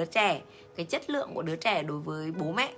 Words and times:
đứa 0.00 0.06
trẻ 0.06 0.40
cái 0.76 0.86
chất 0.86 1.10
lượng 1.10 1.34
của 1.34 1.42
đứa 1.42 1.56
trẻ 1.56 1.82
đối 1.82 1.98
với 1.98 2.32
bố 2.38 2.52
mẹ. 2.52 2.72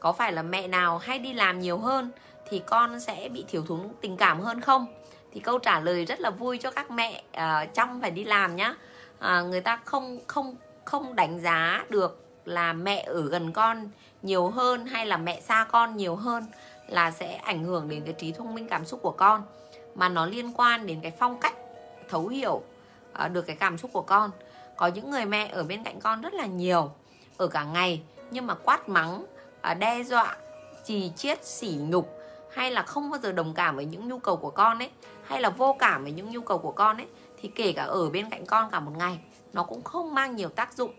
Có 0.00 0.12
phải 0.12 0.32
là 0.32 0.42
mẹ 0.42 0.68
nào 0.68 0.98
hay 0.98 1.18
đi 1.18 1.32
làm 1.32 1.60
nhiều 1.60 1.78
hơn 1.78 2.10
thì 2.48 2.62
con 2.66 3.00
sẽ 3.00 3.28
bị 3.28 3.44
thiếu 3.48 3.64
thốn 3.68 3.80
tình 4.00 4.16
cảm 4.16 4.40
hơn 4.40 4.60
không? 4.60 4.86
Thì 5.32 5.40
câu 5.40 5.58
trả 5.58 5.80
lời 5.80 6.04
rất 6.04 6.20
là 6.20 6.30
vui 6.30 6.58
cho 6.58 6.70
các 6.70 6.90
mẹ 6.90 7.22
uh, 7.36 7.74
trong 7.74 8.00
phải 8.00 8.10
đi 8.10 8.24
làm 8.24 8.56
nhá. 8.56 8.74
Uh, 9.18 9.46
người 9.50 9.60
ta 9.60 9.80
không 9.84 10.18
không 10.26 10.56
không 10.84 11.16
đánh 11.16 11.40
giá 11.40 11.84
được 11.88 12.24
là 12.44 12.72
mẹ 12.72 13.04
ở 13.06 13.22
gần 13.22 13.52
con 13.52 13.90
nhiều 14.22 14.48
hơn 14.48 14.86
hay 14.86 15.06
là 15.06 15.16
mẹ 15.16 15.40
xa 15.40 15.66
con 15.70 15.96
nhiều 15.96 16.16
hơn 16.16 16.46
là 16.88 17.10
sẽ 17.10 17.34
ảnh 17.34 17.64
hưởng 17.64 17.88
đến 17.88 18.02
cái 18.04 18.14
trí 18.18 18.32
thông 18.32 18.54
minh 18.54 18.68
cảm 18.68 18.84
xúc 18.84 19.00
của 19.02 19.10
con 19.10 19.42
mà 19.94 20.08
nó 20.08 20.26
liên 20.26 20.52
quan 20.52 20.86
đến 20.86 21.00
cái 21.02 21.12
phong 21.18 21.40
cách 21.40 21.54
thấu 22.08 22.28
hiểu 22.28 22.62
uh, 23.24 23.32
được 23.32 23.42
cái 23.42 23.56
cảm 23.56 23.78
xúc 23.78 23.90
của 23.92 24.02
con 24.02 24.30
có 24.80 24.86
những 24.86 25.10
người 25.10 25.24
mẹ 25.24 25.48
ở 25.52 25.62
bên 25.62 25.84
cạnh 25.84 26.00
con 26.00 26.20
rất 26.20 26.34
là 26.34 26.46
nhiều, 26.46 26.90
ở 27.36 27.46
cả 27.46 27.64
ngày, 27.64 28.02
nhưng 28.30 28.46
mà 28.46 28.54
quát 28.54 28.88
mắng 28.88 29.26
à, 29.60 29.74
đe 29.74 30.02
dọa, 30.02 30.36
chì 30.84 31.12
chiết, 31.16 31.44
sỉ 31.44 31.78
nhục, 31.80 32.08
hay 32.52 32.70
là 32.70 32.82
không 32.82 33.10
bao 33.10 33.20
giờ 33.20 33.32
đồng 33.32 33.54
cảm 33.54 33.76
với 33.76 33.84
những 33.84 34.08
nhu 34.08 34.18
cầu 34.18 34.36
của 34.36 34.50
con 34.50 34.78
ấy, 34.78 34.90
hay 35.24 35.40
là 35.40 35.50
vô 35.50 35.76
cảm 35.78 36.02
với 36.02 36.12
những 36.12 36.30
nhu 36.30 36.40
cầu 36.40 36.58
của 36.58 36.72
con 36.72 36.96
ấy, 36.96 37.06
thì 37.40 37.50
kể 37.54 37.72
cả 37.72 37.82
ở 37.82 38.10
bên 38.10 38.30
cạnh 38.30 38.46
con 38.46 38.70
cả 38.70 38.80
một 38.80 38.92
ngày, 38.96 39.18
nó 39.52 39.62
cũng 39.62 39.82
không 39.82 40.14
mang 40.14 40.36
nhiều 40.36 40.48
tác 40.48 40.72
dụng. 40.72 40.92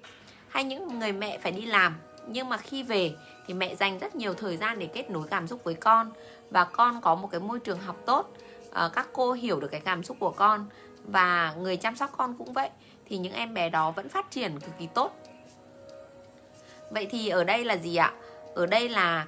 Hay 0.48 0.64
những 0.64 1.00
người 1.00 1.12
mẹ 1.12 1.38
phải 1.38 1.52
đi 1.52 1.66
làm, 1.66 1.96
nhưng 2.28 2.50
mà 2.50 2.58
khi 2.58 2.84
về 2.84 3.16
thì 3.48 3.54
mẹ 3.54 3.76
dành 3.76 4.00
rất 4.00 4.16
nhiều 4.16 4.34
thời 4.34 4.58
gian 4.58 4.80
để 4.80 4.86
kết 4.86 5.10
nối 5.10 5.28
cảm 5.30 5.48
xúc 5.48 5.64
với 5.64 5.74
con, 5.74 6.12
và 6.50 6.64
con 6.64 7.02
có 7.02 7.16
một 7.16 7.30
cái 7.32 7.40
môi 7.40 7.60
trường 7.60 7.80
học 7.80 7.96
tốt 8.06 8.32
ờ, 8.72 8.90
các 8.90 9.08
cô 9.14 9.32
hiểu 9.32 9.60
được 9.60 9.68
cái 9.72 9.82
cảm 9.82 10.04
xúc 10.04 10.18
của 10.20 10.32
con 10.32 10.66
và 11.04 11.54
người 11.60 11.78
chăm 11.78 11.96
sóc 11.96 12.12
con 12.18 12.36
cũng 12.38 12.54
vậy 12.54 12.70
thì 13.06 13.18
những 13.18 13.34
em 13.34 13.54
bé 13.54 13.70
đó 13.70 13.92
vẫn 13.92 14.10
phát 14.10 14.32
triển 14.32 14.60
cực 14.60 14.78
kỳ 14.80 14.88
tốt. 14.88 15.16
Vậy 16.90 17.08
thì 17.12 17.30
ở 17.30 17.44
đây 17.44 17.66
là 17.66 17.78
gì 17.78 17.96
ạ? 17.96 18.14
Ở 18.56 18.66
đây 18.66 18.90
là 18.90 19.26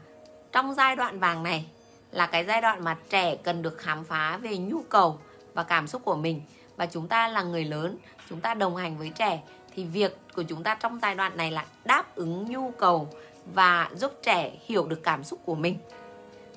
trong 0.52 0.74
giai 0.74 0.96
đoạn 0.96 1.20
vàng 1.20 1.44
này 1.44 1.66
là 2.12 2.28
cái 2.28 2.46
giai 2.46 2.62
đoạn 2.62 2.84
mà 2.84 2.98
trẻ 3.10 3.36
cần 3.36 3.62
được 3.62 3.78
khám 3.78 4.04
phá 4.04 4.38
về 4.38 4.58
nhu 4.58 4.82
cầu 4.82 5.20
và 5.54 5.64
cảm 5.64 5.88
xúc 5.88 6.02
của 6.06 6.16
mình. 6.16 6.42
Và 6.76 6.86
chúng 6.86 7.08
ta 7.08 7.28
là 7.28 7.42
người 7.42 7.66
lớn 7.66 7.98
chúng 8.30 8.42
ta 8.42 8.54
đồng 8.54 8.76
hành 8.76 8.98
với 8.98 9.10
trẻ 9.10 9.42
thì 9.76 9.84
việc 9.84 10.18
của 10.36 10.44
chúng 10.44 10.64
ta 10.64 10.76
trong 10.76 11.00
giai 11.02 11.16
đoạn 11.16 11.38
này 11.38 11.52
là 11.52 11.66
đáp 11.86 12.16
ứng 12.16 12.46
nhu 12.52 12.72
cầu 12.72 13.08
và 13.54 13.90
giúp 13.96 14.20
trẻ 14.24 14.52
hiểu 14.66 14.86
được 14.86 15.04
cảm 15.04 15.24
xúc 15.24 15.40
của 15.46 15.56
mình. 15.56 15.78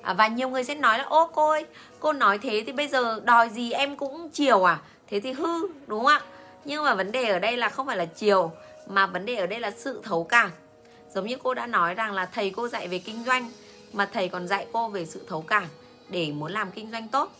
À, 0.01 0.13
và 0.13 0.27
nhiều 0.27 0.49
người 0.49 0.63
sẽ 0.63 0.75
nói 0.75 0.97
là 0.97 1.03
ô 1.03 1.29
cô 1.33 1.49
ơi 1.49 1.65
cô 1.99 2.13
nói 2.13 2.37
thế 2.37 2.63
thì 2.65 2.71
bây 2.71 2.87
giờ 2.87 3.21
đòi 3.23 3.49
gì 3.49 3.71
em 3.71 3.95
cũng 3.95 4.29
chiều 4.29 4.63
à? 4.63 4.79
Thế 5.09 5.19
thì 5.19 5.31
hư 5.31 5.67
đúng 5.87 5.99
không 5.99 6.05
ạ? 6.05 6.21
Nhưng 6.65 6.83
mà 6.83 6.95
vấn 6.95 7.11
đề 7.11 7.29
ở 7.29 7.39
đây 7.39 7.57
là 7.57 7.69
không 7.69 7.87
phải 7.87 7.97
là 7.97 8.05
chiều 8.05 8.51
mà 8.87 9.07
vấn 9.07 9.25
đề 9.25 9.35
ở 9.35 9.47
đây 9.47 9.59
là 9.59 9.71
sự 9.71 10.01
thấu 10.03 10.23
cảm. 10.23 10.51
Giống 11.13 11.27
như 11.27 11.37
cô 11.43 11.53
đã 11.53 11.67
nói 11.67 11.93
rằng 11.93 12.13
là 12.13 12.25
thầy 12.25 12.49
cô 12.49 12.67
dạy 12.67 12.87
về 12.87 12.99
kinh 12.99 13.23
doanh 13.23 13.51
mà 13.93 14.05
thầy 14.13 14.29
còn 14.29 14.47
dạy 14.47 14.67
cô 14.73 14.89
về 14.89 15.05
sự 15.05 15.25
thấu 15.27 15.41
cảm 15.41 15.67
để 16.09 16.31
muốn 16.31 16.51
làm 16.51 16.71
kinh 16.71 16.91
doanh 16.91 17.07
tốt. 17.07 17.31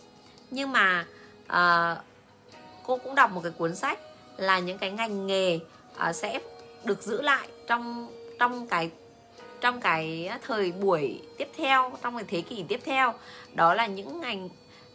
Nhưng 0.50 0.72
mà 0.72 1.06
uh, 1.46 2.04
cô 2.86 2.98
cũng 2.98 3.14
đọc 3.14 3.30
một 3.30 3.40
cái 3.42 3.52
cuốn 3.58 3.76
sách 3.76 3.98
là 4.36 4.58
những 4.58 4.78
cái 4.78 4.90
ngành 4.90 5.26
nghề 5.26 5.58
uh, 6.08 6.14
sẽ 6.14 6.40
được 6.84 7.02
giữ 7.02 7.22
lại 7.22 7.48
trong 7.66 8.12
trong 8.38 8.66
cái 8.66 8.90
trong 9.60 9.80
cái 9.80 10.30
thời 10.46 10.72
buổi 10.72 11.22
tiếp 11.38 11.48
theo 11.56 11.92
trong 12.02 12.16
cái 12.16 12.24
thế 12.28 12.40
kỷ 12.40 12.64
tiếp 12.68 12.80
theo. 12.84 13.14
Đó 13.54 13.74
là 13.74 13.86
những 13.86 14.20
ngành 14.20 14.48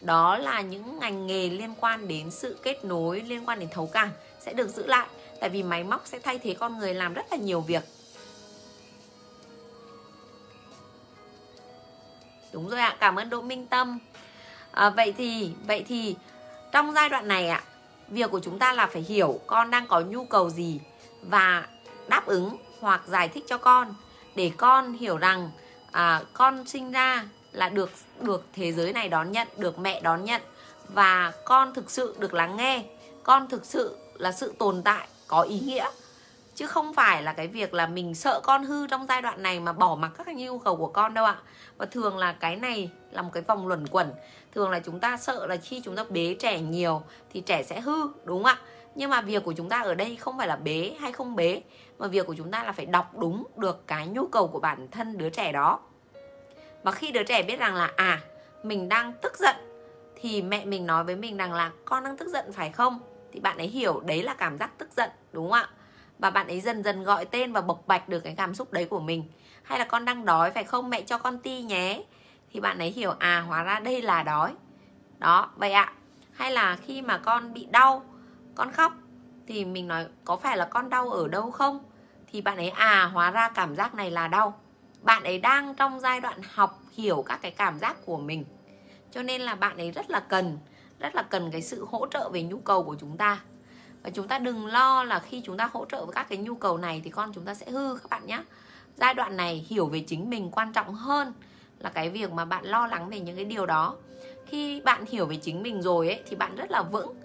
đó 0.04 0.38
là 0.38 0.62
những 0.62 1.00
ngành 1.00 1.28
nghề 1.28 1.50
liên 1.50 1.74
quan 1.80 2.08
đến 2.08 2.32
sự 2.32 2.60
kết 2.64 2.86
nối 2.86 3.22
liên 3.22 3.46
quan 3.46 3.60
đến 3.60 3.70
thấu 3.72 3.90
cảm 3.94 4.10
sẽ 4.40 4.54
được 4.54 4.70
giữ 4.70 4.88
lại 4.88 5.08
tại 5.40 5.50
vì 5.50 5.64
máy 5.64 5.84
móc 5.84 6.02
sẽ 6.06 6.20
thay 6.20 6.40
thế 6.40 6.54
con 6.60 6.80
người 6.80 6.94
làm 6.94 7.14
rất 7.14 7.26
là 7.32 7.38
nhiều 7.38 7.62
việc. 7.62 7.84
Đúng 12.52 12.70
rồi 12.70 12.80
ạ 12.80 12.98
cảm 13.00 13.16
ơn 13.16 13.30
đỗ 13.30 13.42
minh 13.42 13.68
tâm. 13.68 14.00
À, 14.72 14.90
vậy 14.90 15.14
thì 15.18 15.52
vậy 15.68 15.86
thì 15.88 16.16
trong 16.72 16.94
giai 16.94 17.10
đoạn 17.10 17.28
này 17.28 17.48
ạ 17.50 17.64
việc 18.08 18.32
của 18.32 18.40
chúng 18.40 18.60
ta 18.60 18.74
là 18.74 18.88
phải 18.88 19.02
hiểu 19.02 19.40
con 19.48 19.72
đang 19.72 19.88
có 19.88 20.00
nhu 20.00 20.26
cầu 20.26 20.50
gì 20.50 20.80
và 21.22 21.68
đáp 22.08 22.26
ứng 22.26 22.58
hoặc 22.80 23.02
giải 23.08 23.28
thích 23.30 23.44
cho 23.48 23.58
con 23.58 23.94
để 24.36 24.52
con 24.58 24.94
hiểu 24.94 25.18
rằng 25.18 25.52
à, 25.92 26.22
con 26.34 26.66
sinh 26.66 26.92
ra 26.92 27.26
là 27.54 27.70
được 27.70 27.90
được 28.20 28.46
thế 28.54 28.72
giới 28.72 28.94
này 28.94 29.10
đón 29.10 29.32
nhận, 29.32 29.48
được 29.58 29.80
mẹ 29.80 30.02
đón 30.02 30.24
nhận. 30.24 30.42
Và 30.90 31.32
con 31.46 31.74
thực 31.74 31.92
sự 31.92 32.16
được 32.20 32.34
lắng 32.34 32.58
nghe, 32.58 32.84
con 33.24 33.50
thực 33.50 33.66
sự 33.66 33.98
là 34.14 34.32
sự 34.32 34.54
tồn 34.60 34.82
tại, 34.84 35.08
có 35.28 35.42
ý 35.42 35.60
nghĩa. 35.60 35.90
Chứ 36.56 36.68
không 36.68 36.94
phải 36.94 37.24
là 37.24 37.34
cái 37.34 37.48
việc 37.48 37.74
là 37.74 37.88
mình 37.88 38.16
sợ 38.16 38.42
con 38.44 38.64
hư 38.64 38.88
trong 38.88 39.06
giai 39.10 39.22
đoạn 39.22 39.44
này 39.44 39.60
mà 39.60 39.74
bỏ 39.74 39.96
mặc 39.96 40.12
các 40.18 40.24
cái 40.24 40.36
nhu 40.36 40.60
cầu 40.60 40.76
của 40.76 40.88
con 40.88 41.14
đâu 41.14 41.26
ạ. 41.26 41.38
Và 41.78 41.86
thường 41.86 42.18
là 42.18 42.32
cái 42.32 42.56
này 42.56 42.90
là 43.12 43.22
một 43.22 43.30
cái 43.34 43.44
vòng 43.44 43.68
luẩn 43.68 43.88
quẩn. 43.88 44.12
Thường 44.56 44.70
là 44.70 44.80
chúng 44.80 45.00
ta 45.00 45.18
sợ 45.18 45.48
là 45.48 45.56
khi 45.56 45.82
chúng 45.86 45.96
ta 45.96 46.04
bế 46.10 46.36
trẻ 46.40 46.60
nhiều 46.60 47.02
thì 47.34 47.42
trẻ 47.42 47.64
sẽ 47.64 47.80
hư, 47.80 48.08
đúng 48.24 48.44
không 48.44 48.46
ạ? 48.46 48.58
Nhưng 48.96 49.10
mà 49.10 49.22
việc 49.22 49.44
của 49.44 49.54
chúng 49.54 49.70
ta 49.70 49.82
ở 49.82 49.94
đây 49.94 50.16
không 50.16 50.38
phải 50.38 50.48
là 50.48 50.56
bế 50.56 50.96
hay 51.00 51.12
không 51.12 51.36
bế, 51.36 51.62
mà 52.00 52.08
việc 52.08 52.28
của 52.28 52.36
chúng 52.38 52.52
ta 52.52 52.64
là 52.64 52.72
phải 52.72 52.86
đọc 52.86 53.18
đúng 53.18 53.44
được 53.58 53.88
cái 53.88 54.08
nhu 54.08 54.28
cầu 54.28 54.48
của 54.48 54.60
bản 54.60 54.88
thân 54.92 55.18
đứa 55.18 55.30
trẻ 55.30 55.52
đó 55.52 55.80
và 56.84 56.92
khi 56.92 57.12
đứa 57.12 57.24
trẻ 57.24 57.44
biết 57.44 57.60
rằng 57.60 57.76
là 57.76 57.92
à 57.96 58.22
mình 58.64 58.90
đang 58.90 59.14
tức 59.22 59.38
giận, 59.38 59.56
thì 60.16 60.42
mẹ 60.42 60.66
mình 60.66 60.86
nói 60.86 61.04
với 61.04 61.16
mình 61.16 61.38
rằng 61.38 61.54
là, 61.54 61.72
con 61.86 62.04
đang 62.04 62.18
tức 62.18 62.28
giận 62.28 62.54
phải 62.54 62.70
không? 62.70 63.00
Thì 63.32 63.40
bạn 63.40 63.58
ấy 63.58 63.68
hiểu 63.68 64.00
đấy 64.00 64.24
là 64.24 64.34
cảm 64.34 64.58
giác 64.58 64.72
tức 64.78 64.90
giận, 64.98 65.10
đúng 65.32 65.52
không 65.52 65.60
ạ? 65.60 65.70
Và 66.20 66.30
bạn 66.30 66.48
ấy 66.48 66.62
dần 66.62 66.84
dần 66.84 67.04
gọi 67.04 67.26
tên 67.26 67.54
và 67.54 67.62
bộc 67.62 67.88
bạch 67.88 68.10
được 68.10 68.20
cái 68.20 68.34
cảm 68.38 68.56
xúc 68.56 68.74
đấy 68.74 68.86
của 68.86 69.00
mình. 69.00 69.24
Hay 69.64 69.80
là 69.80 69.86
con 69.86 70.06
đang 70.06 70.26
đói 70.26 70.52
phải 70.52 70.64
không? 70.64 70.90
Mẹ 70.90 71.02
cho 71.02 71.18
con 71.18 71.38
ti 71.38 71.62
nhé. 71.62 72.04
Thì 72.54 72.60
bạn 72.60 72.78
ấy 72.80 72.92
hiểu 72.92 73.14
à 73.20 73.40
hóa 73.40 73.64
ra 73.64 73.80
đây 73.80 74.02
là 74.02 74.24
đói. 74.24 74.54
Đó, 75.18 75.50
vậy 75.56 75.72
ạ. 75.72 75.94
Hay 76.34 76.52
là 76.52 76.76
khi 76.76 77.02
mà 77.02 77.18
con 77.18 77.54
bị 77.54 77.68
đau, 77.72 78.04
con 78.56 78.72
khóc, 78.72 78.94
thì 79.48 79.66
mình 79.66 79.88
nói, 79.88 80.06
có 80.26 80.36
phải 80.36 80.58
là 80.58 80.66
con 80.66 80.90
đau 80.90 81.10
ở 81.10 81.28
đâu 81.28 81.52
không? 81.52 81.84
Thì 82.32 82.42
bạn 82.42 82.58
ấy 82.58 82.70
à 82.70 83.10
hóa 83.14 83.32
ra 83.32 83.50
cảm 83.50 83.76
giác 83.76 83.96
này 83.96 84.12
là 84.12 84.28
đau 84.28 84.60
bạn 85.04 85.24
ấy 85.24 85.38
đang 85.38 85.76
trong 85.76 86.00
giai 86.00 86.22
đoạn 86.22 86.40
học 86.54 86.82
hiểu 86.94 87.24
các 87.26 87.40
cái 87.42 87.52
cảm 87.52 87.80
giác 87.80 88.06
của 88.06 88.18
mình. 88.18 88.46
Cho 89.12 89.24
nên 89.24 89.42
là 89.42 89.56
bạn 89.56 89.78
ấy 89.78 89.92
rất 89.92 90.10
là 90.10 90.20
cần 90.20 90.58
rất 91.00 91.16
là 91.16 91.24
cần 91.24 91.52
cái 91.52 91.62
sự 91.62 91.86
hỗ 91.90 92.08
trợ 92.08 92.30
về 92.30 92.44
nhu 92.44 92.58
cầu 92.58 92.84
của 92.84 92.96
chúng 93.00 93.18
ta. 93.18 93.42
Và 94.04 94.10
chúng 94.10 94.28
ta 94.28 94.40
đừng 94.40 94.66
lo 94.66 95.04
là 95.04 95.20
khi 95.20 95.42
chúng 95.46 95.58
ta 95.58 95.70
hỗ 95.74 95.86
trợ 95.86 96.06
với 96.06 96.14
các 96.14 96.30
cái 96.30 96.38
nhu 96.38 96.56
cầu 96.56 96.78
này 96.78 97.02
thì 97.04 97.10
con 97.10 97.34
chúng 97.34 97.46
ta 97.46 97.54
sẽ 97.54 97.72
hư 97.72 97.96
các 97.96 98.10
bạn 98.10 98.26
nhé 98.26 98.44
giai 98.96 99.14
đoạn 99.14 99.38
này 99.38 99.66
hiểu 99.70 99.86
về 99.86 100.00
chính 100.00 100.30
mình 100.30 100.52
quan 100.52 100.74
trọng 100.74 100.94
hơn 100.94 101.34
là 101.80 101.90
cái 101.90 102.10
việc 102.10 102.32
mà 102.32 102.46
bạn 102.46 102.66
lo 102.66 102.88
lắng 102.88 103.10
về 103.10 103.20
những 103.20 103.36
cái 103.36 103.46
điều 103.46 103.66
đó. 103.66 103.96
Khi 104.46 104.82
bạn 104.82 105.06
hiểu 105.06 105.26
về 105.26 105.36
chính 105.36 105.64
mình 105.64 105.82
rồi 105.82 106.08
ấy 106.08 106.22
thì 106.30 106.36
bạn 106.36 106.56
rất 106.56 106.72
là 106.72 106.82
vững. 106.82 107.16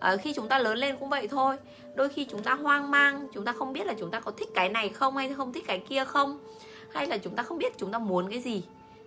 À, 0.00 0.16
khi 0.16 0.32
chúng 0.32 0.48
ta 0.48 0.58
lớn 0.58 0.78
lên 0.78 0.96
cũng 0.96 1.08
vậy 1.08 1.28
thôi. 1.28 1.56
Đôi 1.94 2.08
khi 2.08 2.24
chúng 2.30 2.42
ta 2.42 2.54
hoang 2.54 2.90
mang 2.90 3.28
chúng 3.34 3.44
ta 3.44 3.52
không 3.52 3.72
biết 3.72 3.86
là 3.86 3.94
chúng 3.98 4.10
ta 4.10 4.20
có 4.20 4.30
thích 4.30 4.48
cái 4.54 4.68
này 4.68 4.88
không 4.88 5.16
hay 5.16 5.34
không 5.34 5.52
thích 5.52 5.64
cái 5.66 5.78
kia 5.88 6.04
không 6.04 6.38
hay 6.92 7.06
là 7.06 7.18
chúng 7.18 7.36
ta 7.36 7.42
không 7.42 7.58
biết 7.58 7.78
chúng 7.78 7.92
ta 7.92 7.98
muốn 7.98 8.30
cái 8.30 8.40
gì. 8.40 8.62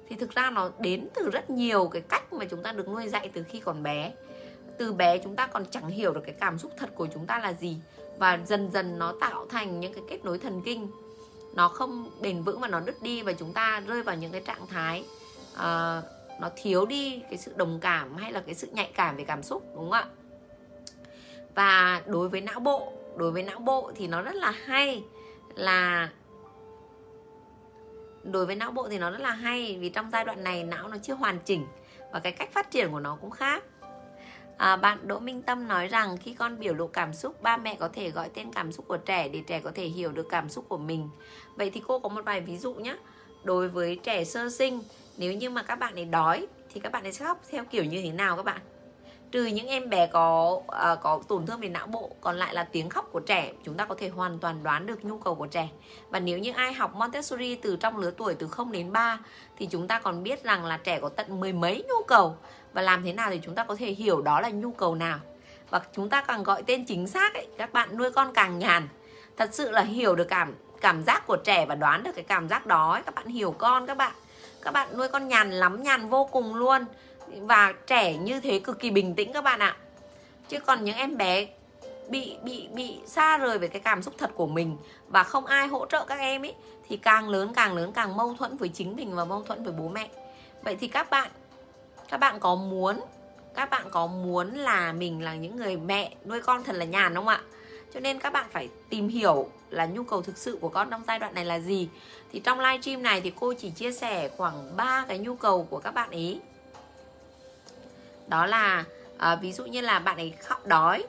Thì 0.10 0.16
thực 0.16 0.36
ra 0.36 0.50
nó 0.50 0.70
đến 0.80 1.08
từ 1.16 1.30
rất 1.30 1.50
nhiều 1.50 1.88
cái 1.88 2.02
cách 2.02 2.34
mà 2.34 2.46
chúng 2.46 2.64
ta 2.64 2.72
được 2.72 2.90
nuôi 2.90 3.08
dạy 3.08 3.30
từ 3.34 3.44
khi 3.44 3.60
còn 3.60 3.84
bé. 3.84 4.14
Từ 4.78 4.94
bé 4.94 5.18
chúng 5.18 5.36
ta 5.36 5.48
còn 5.48 5.66
chẳng 5.72 5.90
hiểu 5.90 6.14
được 6.14 6.22
cái 6.26 6.36
cảm 6.40 6.58
xúc 6.58 6.72
thật 6.78 6.90
của 6.96 7.08
chúng 7.14 7.26
ta 7.26 7.40
là 7.40 7.54
gì. 7.54 7.78
Và 8.18 8.40
dần 8.46 8.72
dần 8.72 9.00
nó 9.00 9.14
tạo 9.22 9.46
thành 9.50 9.80
những 9.80 9.94
cái 9.94 10.04
kết 10.10 10.26
nối 10.26 10.38
thần 10.38 10.62
kinh. 10.66 10.88
Nó 11.54 11.68
không 11.68 12.10
bền 12.22 12.44
vững 12.44 12.60
và 12.60 12.68
nó 12.68 12.80
đứt 12.80 13.02
đi 13.02 13.22
và 13.22 13.34
chúng 13.34 13.54
ta 13.54 13.84
rơi 13.88 14.04
vào 14.04 14.16
những 14.16 14.32
cái 14.32 14.42
trạng 14.42 14.68
thái 14.68 15.06
uh, 15.54 16.04
nó 16.40 16.50
thiếu 16.56 16.86
đi 16.86 17.22
cái 17.30 17.38
sự 17.38 17.54
đồng 17.56 17.80
cảm 17.80 18.16
hay 18.16 18.32
là 18.32 18.42
cái 18.46 18.56
sự 18.56 18.68
nhạy 18.72 18.92
cảm 18.96 19.18
về 19.18 19.24
cảm 19.24 19.44
xúc 19.44 19.64
đúng 19.76 19.84
không 19.84 19.92
ạ? 19.92 20.06
Và 21.56 22.02
đối 22.06 22.30
với 22.30 22.42
não 22.42 22.60
bộ 22.60 22.94
đối 23.16 23.32
với 23.32 23.44
não 23.44 23.60
bộ 23.60 23.92
thì 23.96 24.08
nó 24.08 24.22
rất 24.22 24.36
là 24.36 24.52
hay 24.52 25.04
là 25.56 26.10
đối 28.24 28.46
với 28.46 28.56
não 28.56 28.72
bộ 28.72 28.88
thì 28.90 29.00
nó 29.00 29.12
rất 29.12 29.22
là 29.22 29.32
hay 29.32 29.78
vì 29.82 29.90
trong 29.90 30.10
giai 30.12 30.26
đoạn 30.26 30.44
này 30.44 30.64
não 30.64 30.88
nó 30.88 30.98
chưa 31.04 31.14
hoàn 31.14 31.40
chỉnh 31.40 31.68
và 32.12 32.20
cái 32.20 32.32
cách 32.32 32.52
phát 32.52 32.72
triển 32.72 32.92
của 32.92 33.00
nó 33.00 33.18
cũng 33.22 33.32
khác. 33.32 33.64
À, 34.58 34.76
bạn 34.76 35.08
Đỗ 35.08 35.20
Minh 35.20 35.42
Tâm 35.42 35.68
nói 35.68 35.88
rằng 35.88 36.18
khi 36.18 36.34
con 36.34 36.60
biểu 36.60 36.74
lộ 36.74 36.88
cảm 36.88 37.14
xúc 37.14 37.42
ba 37.42 37.58
mẹ 37.58 37.76
có 37.80 37.90
thể 37.94 38.12
gọi 38.12 38.30
tên 38.34 38.54
cảm 38.54 38.72
xúc 38.72 38.88
của 38.88 38.98
trẻ 38.98 39.30
để 39.30 39.44
trẻ 39.48 39.60
có 39.60 39.72
thể 39.76 39.86
hiểu 39.86 40.12
được 40.12 40.28
cảm 40.30 40.50
xúc 40.50 40.66
của 40.70 40.78
mình. 40.78 41.10
Vậy 41.56 41.70
thì 41.70 41.82
cô 41.88 42.00
có 42.00 42.10
một 42.10 42.26
vài 42.26 42.42
ví 42.42 42.58
dụ 42.58 42.74
nhé 42.74 42.98
đối 43.44 43.70
với 43.70 44.00
trẻ 44.04 44.24
sơ 44.24 44.50
sinh 44.50 44.82
nếu 45.18 45.34
như 45.34 45.50
mà 45.50 45.64
các 45.64 45.76
bạn 45.76 45.96
ấy 45.96 46.06
đói 46.06 46.48
thì 46.74 46.80
các 46.80 46.92
bạn 46.92 47.04
ấy 47.04 47.14
sẽ 47.14 47.26
khóc 47.26 47.42
theo 47.50 47.66
kiểu 47.66 47.84
như 47.84 48.02
thế 48.02 48.12
nào 48.12 48.36
các 48.36 48.44
bạn? 48.44 48.62
Trừ 49.32 49.46
những 49.46 49.68
em 49.68 49.90
bé 49.90 50.08
có 50.08 50.52
uh, 50.52 51.00
có 51.02 51.22
tổn 51.28 51.46
thương 51.46 51.60
về 51.60 51.70
não 51.70 51.88
bộ 51.88 52.10
còn 52.22 52.38
lại 52.38 52.54
là 52.54 52.64
tiếng 52.64 52.90
khóc 52.90 53.10
của 53.12 53.20
trẻ 53.20 53.52
chúng 53.64 53.76
ta 53.76 53.86
có 53.86 53.96
thể 53.98 54.10
hoàn 54.10 54.40
toàn 54.40 54.64
đoán 54.64 54.86
được 54.86 55.06
nhu 55.06 55.18
cầu 55.18 55.36
của 55.36 55.48
trẻ. 55.48 55.70
Và 56.10 56.20
nếu 56.20 56.38
như 56.38 56.52
ai 56.52 56.74
học 56.74 56.96
Montessori 56.96 57.56
từ 57.56 57.76
trong 57.76 57.98
lứa 57.98 58.12
tuổi 58.12 58.36
từ 58.36 58.48
0 58.48 58.72
đến 58.72 58.92
3 58.92 59.20
thì 59.58 59.66
chúng 59.72 59.88
ta 59.88 60.00
còn 60.00 60.24
biết 60.24 60.44
rằng 60.44 60.66
là 60.66 60.78
trẻ 60.78 61.00
có 61.00 61.10
tận 61.10 61.40
mười 61.40 61.54
mấy 61.54 61.84
nhu 61.90 62.04
cầu. 62.08 62.38
Và 62.74 62.82
làm 62.82 63.04
thế 63.04 63.14
nào 63.14 63.30
thì 63.30 63.40
chúng 63.44 63.56
ta 63.56 63.64
có 63.64 63.76
thể 63.76 63.92
hiểu 63.92 64.22
đó 64.22 64.42
là 64.42 64.50
nhu 64.50 64.72
cầu 64.72 64.96
nào. 64.96 65.20
Và 65.70 65.82
chúng 65.96 66.10
ta 66.10 66.22
càng 66.22 66.44
gọi 66.44 66.64
tên 66.64 66.86
chính 66.86 67.08
xác 67.08 67.34
ấy, 67.34 67.48
các 67.58 67.74
bạn 67.74 67.98
nuôi 67.98 68.12
con 68.12 68.34
càng 68.34 68.60
nhàn. 68.60 68.88
Thật 69.38 69.50
sự 69.54 69.72
là 69.72 69.82
hiểu 69.82 70.16
được 70.16 70.28
cảm 70.30 70.54
cảm 70.82 71.04
giác 71.04 71.28
của 71.28 71.38
trẻ 71.38 71.66
và 71.66 71.76
đoán 71.76 72.04
được 72.04 72.12
cái 72.16 72.24
cảm 72.24 72.50
giác 72.50 72.66
đó 72.66 72.92
ấy. 72.92 73.02
các 73.06 73.16
bạn 73.16 73.28
hiểu 73.28 73.56
con 73.58 73.88
các 73.88 73.98
bạn. 73.98 74.12
Các 74.62 74.72
bạn 74.72 74.98
nuôi 74.98 75.08
con 75.08 75.28
nhàn 75.28 75.52
lắm 75.52 75.84
nhàn 75.84 76.10
vô 76.10 76.30
cùng 76.32 76.56
luôn 76.56 76.86
và 77.40 77.74
trẻ 77.88 78.14
như 78.14 78.40
thế 78.40 78.60
cực 78.60 78.80
kỳ 78.80 78.92
bình 78.92 79.16
tĩnh 79.16 79.34
các 79.34 79.44
bạn 79.44 79.60
ạ. 79.60 79.78
Chứ 80.50 80.60
còn 80.60 80.84
những 80.84 80.96
em 80.96 81.18
bé 81.18 81.48
bị 82.10 82.38
bị 82.44 82.68
bị 82.74 83.00
xa 83.06 83.38
rời 83.38 83.58
về 83.58 83.68
cái 83.68 83.82
cảm 83.82 84.04
xúc 84.04 84.14
thật 84.18 84.32
của 84.36 84.48
mình 84.48 84.78
và 85.08 85.24
không 85.24 85.46
ai 85.46 85.68
hỗ 85.68 85.86
trợ 85.86 86.06
các 86.08 86.20
em 86.20 86.46
ấy, 86.46 86.56
thì 86.88 86.98
càng 86.98 87.30
lớn 87.30 87.54
càng 87.56 87.76
lớn, 87.76 87.92
càng 87.94 88.18
mâu 88.18 88.34
thuẫn 88.34 88.58
với 88.58 88.70
chính 88.70 88.96
mình 88.96 89.16
và 89.16 89.26
mâu 89.26 89.44
thuẫn 89.44 89.64
với 89.64 89.74
bố 89.74 89.88
mẹ. 89.88 90.10
Vậy 90.64 90.78
thì 90.80 90.88
các 90.88 91.10
bạn 91.10 91.32
các 92.10 92.18
bạn 92.18 92.40
có 92.40 92.56
muốn, 92.56 93.00
các 93.56 93.70
bạn 93.70 93.84
có 93.92 94.08
muốn 94.08 94.56
là 94.56 94.94
mình 94.94 95.22
là 95.22 95.36
những 95.36 95.56
người 95.56 95.78
mẹ 95.78 96.16
nuôi 96.26 96.42
con 96.42 96.64
thật 96.64 96.76
là 96.76 96.86
nhàn 96.86 97.16
không 97.16 97.28
ạ? 97.28 97.42
Cho 97.94 98.00
nên 98.00 98.20
các 98.20 98.34
bạn 98.34 98.46
phải 98.52 98.70
tìm 98.90 99.08
hiểu 99.08 99.50
là 99.70 99.86
nhu 99.86 100.04
cầu 100.04 100.22
thực 100.22 100.38
sự 100.38 100.58
của 100.62 100.70
con 100.70 100.90
trong 100.90 101.04
giai 101.08 101.20
đoạn 101.20 101.34
này 101.34 101.46
là 101.46 101.60
gì. 101.60 101.90
Thì 102.32 102.40
trong 102.40 102.60
livestream 102.60 103.04
này 103.04 103.22
thì 103.22 103.32
cô 103.40 103.54
chỉ 103.54 103.70
chia 103.70 103.92
sẻ 103.92 104.30
khoảng 104.38 104.78
3 104.78 105.06
cái 105.08 105.18
nhu 105.18 105.36
cầu 105.36 105.68
của 105.70 105.80
các 105.80 105.92
bạn 105.92 106.12
ấy 106.12 106.40
đó 108.32 108.46
là 108.46 108.84
à, 109.18 109.36
ví 109.36 109.54
dụ 109.54 109.66
như 109.66 109.82
là 109.82 110.00
bạn 110.00 110.18
ấy 110.18 110.34
khóc 110.44 110.68
đói. 110.68 111.04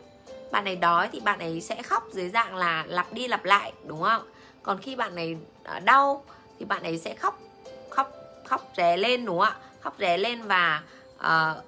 Bạn 0.51 0.65
ấy 0.65 0.77
đói 0.77 1.09
thì 1.13 1.21
bạn 1.21 1.39
ấy 1.39 1.61
sẽ 1.61 1.83
khóc 1.83 2.09
dưới 2.13 2.29
dạng 2.29 2.57
là 2.57 2.85
lặp 2.89 3.13
đi 3.13 3.29
lặp 3.29 3.45
lại 3.45 3.73
đúng 3.87 4.03
không? 4.03 4.23
Còn 4.63 4.79
khi 4.79 4.97
bạn 4.97 5.17
ấy 5.17 5.37
ờ, 5.65 5.81
đau 5.81 6.25
thì 6.59 6.65
bạn 6.65 6.83
ấy 6.83 6.99
sẽ 6.99 7.15
khóc 7.15 7.41
khóc 7.91 8.13
khóc 8.47 8.73
ré 8.77 8.97
lên 8.97 9.25
đúng 9.25 9.39
không 9.39 9.49
ạ? 9.49 9.57
Khóc 9.81 9.95
ré 9.99 10.19
lên 10.19 10.43
và 10.43 10.83
uh, 11.17 11.65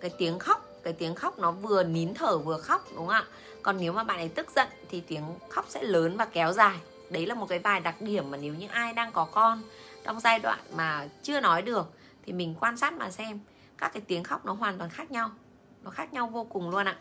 cái 0.00 0.10
tiếng 0.18 0.38
khóc 0.38 0.64
cái 0.84 0.92
tiếng 0.92 1.14
khóc 1.14 1.38
nó 1.38 1.50
vừa 1.50 1.82
nín 1.82 2.14
thở 2.14 2.38
vừa 2.38 2.58
khóc 2.58 2.84
đúng 2.88 3.06
không 3.06 3.08
ạ? 3.08 3.24
Còn 3.62 3.76
nếu 3.80 3.92
mà 3.92 4.04
bạn 4.04 4.18
ấy 4.18 4.28
tức 4.28 4.46
giận 4.56 4.68
thì 4.90 5.00
tiếng 5.00 5.24
khóc 5.48 5.64
sẽ 5.68 5.82
lớn 5.82 6.16
và 6.16 6.24
kéo 6.24 6.52
dài. 6.52 6.76
Đấy 7.10 7.26
là 7.26 7.34
một 7.34 7.46
cái 7.48 7.58
vài 7.58 7.80
đặc 7.80 7.94
điểm 8.00 8.30
mà 8.30 8.36
nếu 8.36 8.54
như 8.54 8.66
ai 8.70 8.92
đang 8.92 9.12
có 9.12 9.24
con 9.24 9.62
trong 10.04 10.20
giai 10.20 10.38
đoạn 10.38 10.58
mà 10.76 11.08
chưa 11.22 11.40
nói 11.40 11.62
được 11.62 11.86
thì 12.26 12.32
mình 12.32 12.54
quan 12.60 12.76
sát 12.76 12.92
mà 12.92 13.10
xem 13.10 13.40
các 13.78 13.92
cái 13.92 14.02
tiếng 14.06 14.24
khóc 14.24 14.46
nó 14.46 14.52
hoàn 14.52 14.78
toàn 14.78 14.90
khác 14.90 15.10
nhau. 15.10 15.30
Nó 15.82 15.90
khác 15.90 16.12
nhau 16.12 16.26
vô 16.26 16.44
cùng 16.44 16.70
luôn 16.70 16.86
ạ. 16.86 16.96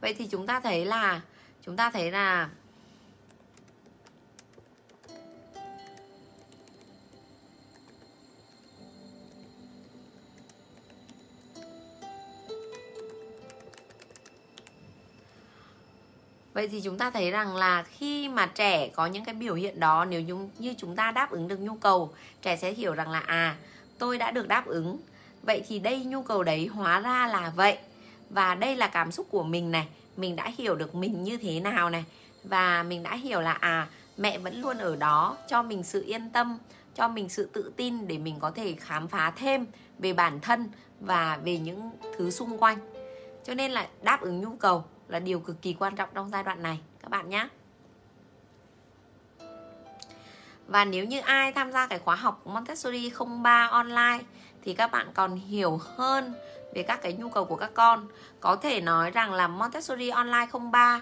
Vậy 0.00 0.14
thì 0.14 0.26
chúng 0.26 0.46
ta 0.46 0.60
thấy 0.60 0.84
là, 0.84 1.20
chúng 1.62 1.76
ta 1.76 1.90
thấy 1.90 2.10
là 2.10 2.50
Vậy 16.54 16.68
thì 16.68 16.80
chúng 16.80 16.98
ta 16.98 17.10
thấy 17.10 17.30
rằng 17.30 17.56
là 17.56 17.82
khi 17.82 18.28
mà 18.28 18.46
trẻ 18.46 18.88
có 18.88 19.06
những 19.06 19.24
cái 19.24 19.34
biểu 19.34 19.54
hiện 19.54 19.80
đó 19.80 20.04
nếu 20.04 20.20
như, 20.20 20.48
như 20.58 20.74
chúng 20.78 20.96
ta 20.96 21.10
đáp 21.10 21.30
ứng 21.30 21.48
được 21.48 21.60
nhu 21.60 21.74
cầu, 21.74 22.14
trẻ 22.42 22.56
sẽ 22.56 22.72
hiểu 22.72 22.94
rằng 22.94 23.10
là 23.10 23.18
à, 23.18 23.56
tôi 23.98 24.18
đã 24.18 24.30
được 24.30 24.48
đáp 24.48 24.66
ứng. 24.66 24.98
Vậy 25.42 25.62
thì 25.68 25.78
đây 25.78 26.04
nhu 26.04 26.22
cầu 26.22 26.42
đấy 26.42 26.66
hóa 26.66 27.00
ra 27.00 27.26
là 27.26 27.52
vậy. 27.56 27.78
Và 28.30 28.54
đây 28.54 28.76
là 28.76 28.86
cảm 28.86 29.12
xúc 29.12 29.26
của 29.30 29.42
mình 29.42 29.70
này. 29.70 29.88
Mình 30.16 30.36
đã 30.36 30.50
hiểu 30.58 30.74
được 30.74 30.94
mình 30.94 31.24
như 31.24 31.36
thế 31.36 31.60
nào 31.60 31.90
này. 31.90 32.04
Và 32.44 32.82
mình 32.82 33.02
đã 33.02 33.16
hiểu 33.16 33.40
là 33.40 33.52
à 33.52 33.88
mẹ 34.16 34.38
vẫn 34.38 34.60
luôn 34.60 34.78
ở 34.78 34.96
đó 34.96 35.36
cho 35.48 35.62
mình 35.62 35.82
sự 35.82 36.04
yên 36.06 36.30
tâm 36.30 36.58
cho 36.94 37.08
mình 37.08 37.28
sự 37.28 37.48
tự 37.52 37.72
tin 37.76 38.08
để 38.08 38.18
mình 38.18 38.36
có 38.40 38.50
thể 38.50 38.74
khám 38.80 39.08
phá 39.08 39.32
thêm 39.36 39.66
về 39.98 40.12
bản 40.12 40.40
thân 40.40 40.68
và 41.00 41.38
về 41.44 41.58
những 41.58 41.90
thứ 42.16 42.30
xung 42.30 42.58
quanh. 42.58 42.78
Cho 43.44 43.54
nên 43.54 43.70
là 43.70 43.88
đáp 44.02 44.20
ứng 44.20 44.40
nhu 44.40 44.56
cầu 44.56 44.84
là 45.14 45.20
điều 45.20 45.40
cực 45.40 45.62
kỳ 45.62 45.76
quan 45.78 45.96
trọng 45.96 46.08
trong 46.14 46.30
giai 46.30 46.42
đoạn 46.42 46.62
này, 46.62 46.80
các 47.02 47.10
bạn 47.10 47.28
nhé. 47.30 47.48
Và 50.66 50.84
nếu 50.84 51.04
như 51.04 51.20
ai 51.20 51.52
tham 51.52 51.72
gia 51.72 51.86
cái 51.86 51.98
khóa 51.98 52.14
học 52.14 52.46
Montessori 52.46 53.12
03 53.42 53.68
online 53.70 54.18
thì 54.62 54.74
các 54.74 54.90
bạn 54.92 55.06
còn 55.14 55.36
hiểu 55.36 55.80
hơn 55.96 56.34
về 56.74 56.82
các 56.82 57.02
cái 57.02 57.12
nhu 57.12 57.28
cầu 57.28 57.44
của 57.44 57.56
các 57.56 57.70
con. 57.74 58.08
Có 58.40 58.56
thể 58.56 58.80
nói 58.80 59.10
rằng 59.10 59.32
là 59.32 59.48
Montessori 59.48 60.08
Online 60.08 60.46
03 60.72 61.00